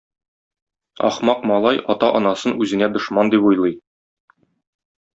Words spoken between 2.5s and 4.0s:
үзенә дошман дип уйлый.